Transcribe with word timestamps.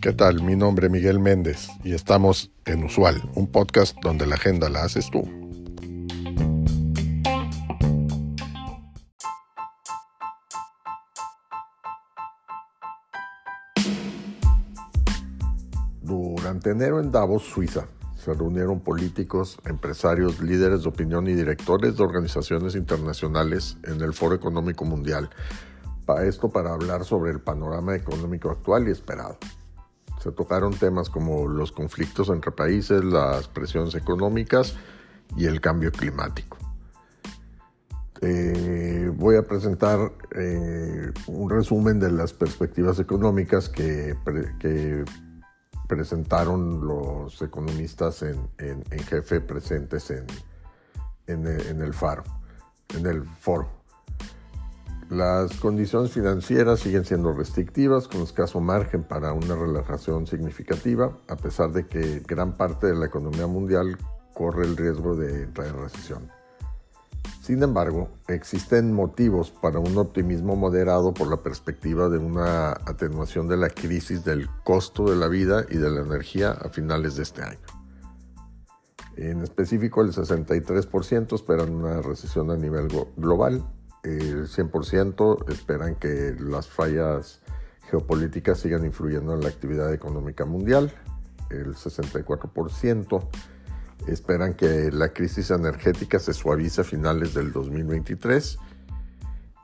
¿Qué 0.00 0.12
tal? 0.12 0.42
Mi 0.42 0.54
nombre 0.54 0.86
es 0.86 0.92
Miguel 0.92 1.18
Méndez 1.18 1.68
y 1.82 1.92
estamos 1.92 2.52
en 2.64 2.84
Usual, 2.84 3.28
un 3.34 3.50
podcast 3.50 3.96
donde 4.02 4.24
la 4.24 4.36
agenda 4.36 4.68
la 4.68 4.84
haces 4.84 5.10
tú. 5.10 5.22
Durante 16.02 16.70
enero 16.70 17.00
en 17.00 17.10
Davos, 17.10 17.42
Suiza, 17.42 17.86
se 18.16 18.32
reunieron 18.32 18.78
políticos, 18.78 19.58
empresarios, 19.64 20.40
líderes 20.40 20.82
de 20.82 20.88
opinión 20.88 21.26
y 21.28 21.34
directores 21.34 21.96
de 21.96 22.02
organizaciones 22.04 22.76
internacionales 22.76 23.76
en 23.82 24.00
el 24.00 24.12
Foro 24.12 24.36
Económico 24.36 24.84
Mundial. 24.84 25.30
Para 26.06 26.24
esto 26.24 26.48
para 26.48 26.72
hablar 26.72 27.04
sobre 27.04 27.32
el 27.32 27.40
panorama 27.40 27.96
económico 27.96 28.48
actual 28.50 28.86
y 28.86 28.92
esperado. 28.92 29.36
Se 30.22 30.30
tocaron 30.30 30.72
temas 30.72 31.10
como 31.10 31.48
los 31.48 31.72
conflictos 31.72 32.28
entre 32.28 32.52
países, 32.52 33.04
las 33.04 33.48
presiones 33.48 33.94
económicas 33.96 34.76
y 35.36 35.46
el 35.46 35.60
cambio 35.60 35.90
climático. 35.90 36.56
Eh, 38.22 39.10
voy 39.14 39.36
a 39.36 39.42
presentar 39.42 40.12
eh, 40.30 41.12
un 41.26 41.50
resumen 41.50 41.98
de 41.98 42.10
las 42.10 42.32
perspectivas 42.32 42.98
económicas 42.98 43.68
que, 43.68 44.16
presentaron 45.88 46.84
los 46.84 47.40
economistas 47.42 48.22
en, 48.22 48.48
jefe 49.08 49.40
presentes 49.40 50.10
en 50.10 51.46
el 51.76 51.94
foro. 51.94 52.24
Las 55.10 55.54
condiciones 55.60 56.10
financieras 56.10 56.80
siguen 56.80 57.04
siendo 57.04 57.32
restrictivas, 57.32 58.08
con 58.08 58.22
escaso 58.22 58.60
margen 58.60 59.04
para 59.04 59.32
una 59.32 59.54
relajación 59.54 60.26
significativa, 60.26 61.16
a 61.28 61.36
pesar 61.36 61.70
de 61.70 61.86
que 61.86 62.24
gran 62.26 62.56
parte 62.56 62.88
de 62.88 62.96
la 62.96 63.06
economía 63.06 63.46
mundial 63.46 63.96
corre 64.34 64.66
el 64.66 64.76
riesgo 64.76 65.14
de 65.14 65.44
entrar 65.44 65.68
en 65.68 65.78
recesión. 65.78 66.30
Sin 67.40 67.62
embargo, 67.62 68.08
existen 68.26 68.92
motivos 68.92 69.52
para 69.52 69.78
un 69.78 69.96
optimismo 69.96 70.56
moderado 70.56 71.14
por 71.14 71.28
la 71.28 71.36
perspectiva 71.36 72.08
de 72.08 72.18
una 72.18 72.72
atenuación 72.72 73.46
de 73.46 73.56
la 73.56 73.70
crisis 73.70 74.24
del 74.24 74.48
costo 74.64 75.08
de 75.08 75.14
la 75.14 75.28
vida 75.28 75.64
y 75.70 75.76
de 75.76 75.88
la 75.88 76.00
energía 76.00 76.50
a 76.50 76.68
finales 76.68 77.14
de 77.14 77.22
este 77.22 77.42
año. 77.42 77.60
En 79.14 79.40
específico, 79.42 80.02
el 80.02 80.12
63% 80.12 81.32
esperan 81.36 81.72
una 81.72 82.02
recesión 82.02 82.50
a 82.50 82.56
nivel 82.56 82.88
global, 83.16 83.64
el 84.06 84.46
100% 84.46 85.50
esperan 85.52 85.96
que 85.96 86.36
las 86.38 86.68
fallas 86.68 87.40
geopolíticas 87.90 88.60
sigan 88.60 88.84
influyendo 88.84 89.34
en 89.34 89.40
la 89.40 89.48
actividad 89.48 89.92
económica 89.92 90.44
mundial, 90.44 90.92
el 91.50 91.74
64% 91.74 93.28
esperan 94.06 94.54
que 94.54 94.90
la 94.92 95.12
crisis 95.12 95.50
energética 95.50 96.18
se 96.18 96.32
suavice 96.32 96.82
a 96.82 96.84
finales 96.84 97.34
del 97.34 97.52
2023 97.52 98.58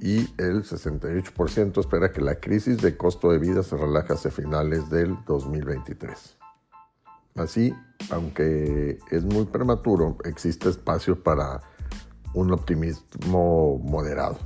y 0.00 0.20
el 0.40 0.62
68% 0.62 1.80
espera 1.80 2.12
que 2.12 2.20
la 2.20 2.36
crisis 2.36 2.80
de 2.80 2.96
costo 2.96 3.32
de 3.32 3.38
vida 3.38 3.64
se 3.64 3.76
relaje 3.76 4.12
hacia 4.12 4.30
finales 4.30 4.88
del 4.90 5.16
2023. 5.26 6.36
Así, 7.34 7.74
aunque 8.10 8.98
es 9.10 9.24
muy 9.24 9.46
prematuro, 9.46 10.16
existe 10.24 10.68
espacio 10.68 11.22
para 11.22 11.60
un 12.34 12.52
optimismo 12.52 13.78
moderado. 13.78 14.38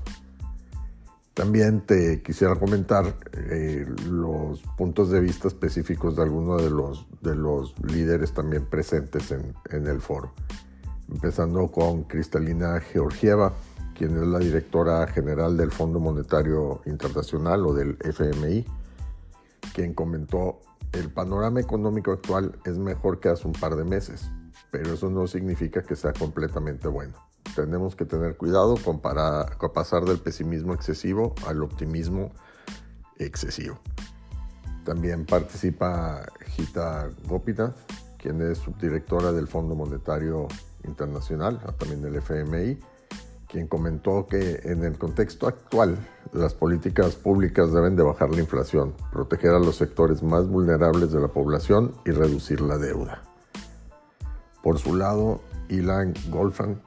También 1.35 1.81
te 1.81 2.21
quisiera 2.23 2.57
comentar 2.57 3.17
eh, 3.33 3.87
los 4.07 4.61
puntos 4.77 5.11
de 5.11 5.21
vista 5.21 5.49
específicos 5.49 6.17
de 6.17 6.23
algunos 6.23 6.63
de 6.63 6.71
los, 6.71 7.07
de 7.23 7.35
los 7.35 7.75
líderes 7.81 8.35
también 8.35 8.67
presentes 8.67 9.31
en, 9.31 9.55
en 9.71 9.87
el 9.87 10.03
foro. 10.03 10.35
Empezando 11.11 11.69
con 11.69 12.05
Cristalina 12.05 12.81
Georgieva, 12.81 13.55
quien 13.97 14.15
es 14.17 14.27
la 14.27 14.41
directora 14.41 15.07
general 15.07 15.57
del 15.57 15.71
Fondo 15.71 16.01
Monetario 16.01 16.83
Internacional 16.85 17.67
o 17.67 17.73
del 17.73 17.97
FMI, 18.01 18.67
quien 19.75 19.95
comentó, 19.95 20.61
el 20.93 21.09
panorama 21.09 21.61
económico 21.61 22.13
actual 22.13 22.59
es 22.67 22.77
mejor 22.77 23.21
que 23.21 23.31
hace 23.31 23.47
un 23.47 23.55
par 23.55 23.77
de 23.77 23.85
meses, 23.85 24.31
pero 24.71 24.93
eso 24.93 25.09
no 25.09 25.27
significa 25.27 25.83
que 25.83 25.97
sea 25.97 26.13
completamente 26.13 26.89
bueno 26.89 27.32
tenemos 27.55 27.97
que 27.97 28.05
tener 28.05 28.37
cuidado 28.37 28.77
con, 28.83 29.01
para, 29.01 29.47
pasar 29.75 30.05
del 30.05 30.19
pesimismo 30.19 30.75
excesivo 30.75 31.35
al 31.47 31.63
optimismo 31.63 32.33
excesivo. 33.19 33.79
También 34.85 35.27
participa 35.27 36.27
Gita 36.49 37.09
Gopinath, 37.29 37.77
quien 38.19 38.41
es 38.43 38.59
subdirectora 38.59 39.33
del 39.33 39.49
Fondo 39.49 39.75
Monetario 39.75 40.49
Internacional, 40.85 41.61
también 41.79 42.03
del 42.03 42.17
FMI, 42.17 42.79
quien 43.49 43.69
comentó 43.69 44.27
que 44.27 44.61
en 44.65 44.83
el 44.83 44.99
contexto 44.99 45.47
actual 45.47 45.99
las 46.33 46.55
políticas 46.55 47.15
públicas 47.15 47.73
deben 47.73 47.97
de 47.97 48.03
bajar 48.03 48.31
la 48.31 48.41
inflación, 48.41 48.95
proteger 49.13 49.51
a 49.51 49.59
los 49.59 49.77
sectores 49.77 50.23
más 50.23 50.49
vulnerables 50.49 51.13
de 51.13 51.21
la 51.21 51.29
población 51.29 51.95
y 52.05 52.11
reducir 52.11 52.61
la 52.63 52.79
deuda. 52.79 53.23
Por 54.63 54.79
su 54.79 54.95
lado, 54.95 55.43
Ilan 55.69 56.15
Golfan, 56.31 56.81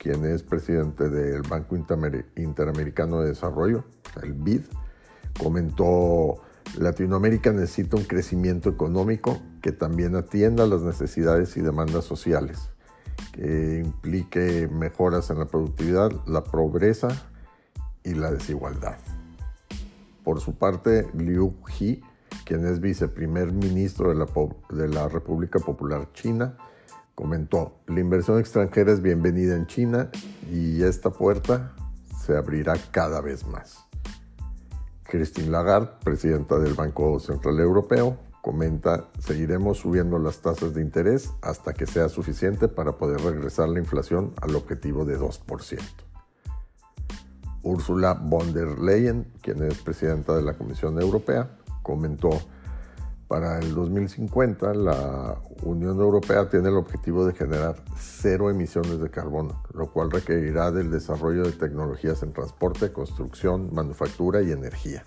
quien 0.00 0.24
es 0.24 0.42
presidente 0.42 1.10
del 1.10 1.42
Banco 1.42 1.76
Interamericano 1.76 3.20
de 3.20 3.28
Desarrollo, 3.28 3.84
el 4.22 4.32
BID, 4.32 4.62
comentó, 5.38 6.40
Latinoamérica 6.78 7.52
necesita 7.52 7.98
un 7.98 8.04
crecimiento 8.04 8.70
económico 8.70 9.42
que 9.60 9.72
también 9.72 10.16
atienda 10.16 10.66
las 10.66 10.80
necesidades 10.80 11.54
y 11.58 11.60
demandas 11.60 12.06
sociales, 12.06 12.70
que 13.32 13.82
implique 13.84 14.70
mejoras 14.72 15.28
en 15.28 15.38
la 15.38 15.44
productividad, 15.44 16.10
la 16.26 16.44
pobreza 16.44 17.08
y 18.02 18.14
la 18.14 18.30
desigualdad. 18.30 18.96
Por 20.24 20.40
su 20.40 20.54
parte, 20.54 21.08
Liu 21.12 21.56
He, 21.78 22.00
quien 22.46 22.64
es 22.64 22.80
viceprimer 22.80 23.52
ministro 23.52 24.08
de 24.08 24.14
la, 24.14 24.26
de 24.70 24.88
la 24.88 25.08
República 25.08 25.58
Popular 25.58 26.08
China, 26.14 26.56
comentó, 27.14 27.80
la 27.86 28.00
inversión 28.00 28.38
extranjera 28.38 28.92
es 28.92 29.02
bienvenida 29.02 29.56
en 29.56 29.66
China 29.66 30.10
y 30.50 30.82
esta 30.82 31.10
puerta 31.10 31.74
se 32.24 32.36
abrirá 32.36 32.74
cada 32.90 33.20
vez 33.20 33.46
más. 33.46 33.86
Christine 35.04 35.50
Lagarde, 35.50 35.90
presidenta 36.04 36.58
del 36.58 36.74
Banco 36.74 37.18
Central 37.18 37.58
Europeo, 37.58 38.16
comenta, 38.42 39.08
seguiremos 39.18 39.78
subiendo 39.78 40.18
las 40.18 40.38
tasas 40.40 40.74
de 40.74 40.82
interés 40.82 41.30
hasta 41.42 41.72
que 41.72 41.86
sea 41.86 42.08
suficiente 42.08 42.68
para 42.68 42.96
poder 42.96 43.20
regresar 43.20 43.68
la 43.68 43.80
inflación 43.80 44.32
al 44.40 44.54
objetivo 44.54 45.04
de 45.04 45.18
2%. 45.18 45.78
Ursula 47.62 48.14
von 48.14 48.54
der 48.54 48.78
Leyen, 48.78 49.26
quien 49.42 49.62
es 49.62 49.78
presidenta 49.82 50.34
de 50.34 50.42
la 50.42 50.54
Comisión 50.54 50.98
Europea, 51.00 51.58
comentó, 51.82 52.30
para 53.30 53.60
el 53.60 53.76
2050, 53.76 54.74
la 54.74 55.38
Unión 55.62 56.00
Europea 56.00 56.50
tiene 56.50 56.68
el 56.68 56.74
objetivo 56.74 57.24
de 57.24 57.32
generar 57.32 57.76
cero 57.96 58.50
emisiones 58.50 59.00
de 59.00 59.08
carbono, 59.08 59.62
lo 59.72 59.86
cual 59.92 60.10
requerirá 60.10 60.72
del 60.72 60.90
desarrollo 60.90 61.44
de 61.44 61.52
tecnologías 61.52 62.24
en 62.24 62.32
transporte, 62.32 62.92
construcción, 62.92 63.72
manufactura 63.72 64.42
y 64.42 64.50
energía. 64.50 65.04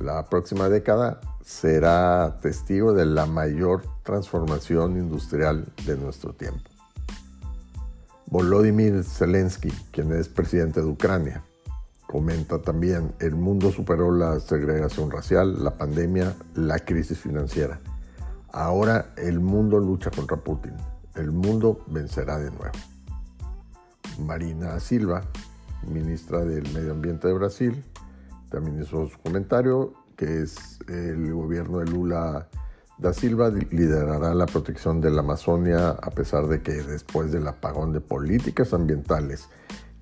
La 0.00 0.30
próxima 0.30 0.70
década 0.70 1.20
será 1.44 2.38
testigo 2.40 2.94
de 2.94 3.04
la 3.04 3.26
mayor 3.26 3.82
transformación 4.02 4.96
industrial 4.96 5.66
de 5.84 5.98
nuestro 5.98 6.32
tiempo. 6.32 6.70
Volodymyr 8.28 9.04
Zelensky, 9.04 9.70
quien 9.92 10.10
es 10.12 10.30
presidente 10.30 10.80
de 10.80 10.86
Ucrania, 10.86 11.44
Comenta 12.20 12.60
también, 12.60 13.14
el 13.18 13.34
mundo 13.34 13.72
superó 13.72 14.14
la 14.14 14.38
segregación 14.40 15.10
racial, 15.10 15.64
la 15.64 15.78
pandemia, 15.78 16.34
la 16.54 16.78
crisis 16.78 17.16
financiera. 17.16 17.80
Ahora 18.52 19.14
el 19.16 19.40
mundo 19.40 19.78
lucha 19.78 20.10
contra 20.10 20.36
Putin. 20.36 20.74
El 21.14 21.32
mundo 21.32 21.82
vencerá 21.86 22.38
de 22.38 22.50
nuevo. 22.50 22.74
Marina 24.18 24.78
Silva, 24.80 25.22
ministra 25.88 26.44
del 26.44 26.70
Medio 26.74 26.90
Ambiente 26.92 27.26
de 27.26 27.32
Brasil, 27.32 27.82
también 28.50 28.82
hizo 28.82 29.08
su 29.08 29.18
comentario 29.20 29.94
que 30.14 30.42
es 30.42 30.78
el 30.88 31.32
gobierno 31.32 31.78
de 31.78 31.86
Lula 31.86 32.48
da 32.98 33.14
Silva 33.14 33.48
liderará 33.48 34.34
la 34.34 34.44
protección 34.44 35.00
de 35.00 35.10
la 35.10 35.20
Amazonia 35.20 35.92
a 35.92 36.10
pesar 36.10 36.48
de 36.48 36.60
que 36.60 36.72
después 36.72 37.32
del 37.32 37.48
apagón 37.48 37.94
de 37.94 38.02
políticas 38.02 38.74
ambientales 38.74 39.48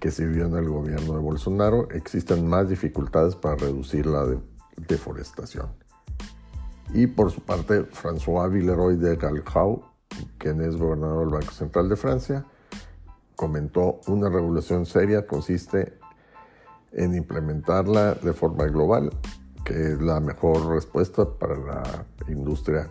que 0.00 0.10
se 0.10 0.24
en 0.24 0.54
el 0.54 0.68
gobierno 0.68 1.14
de 1.14 1.20
Bolsonaro, 1.20 1.88
existen 1.90 2.48
más 2.48 2.68
dificultades 2.68 3.34
para 3.34 3.56
reducir 3.56 4.06
la 4.06 4.24
deforestación. 4.76 5.68
Y 6.94 7.06
por 7.06 7.30
su 7.30 7.40
parte, 7.40 7.84
François 7.90 8.50
Villeroy 8.50 8.96
de 8.96 9.16
Galjau, 9.16 9.82
quien 10.38 10.60
es 10.62 10.76
gobernador 10.76 11.26
del 11.26 11.40
Banco 11.40 11.52
Central 11.52 11.88
de 11.88 11.96
Francia, 11.96 12.46
comentó 13.36 14.00
una 14.06 14.28
regulación 14.28 14.86
seria 14.86 15.26
consiste 15.26 15.98
en 16.92 17.14
implementarla 17.14 18.14
de 18.14 18.32
forma 18.32 18.64
global, 18.66 19.10
que 19.64 19.74
es 19.74 20.00
la 20.00 20.20
mejor 20.20 20.66
respuesta 20.74 21.28
para 21.28 21.56
la 21.58 22.06
industria 22.28 22.90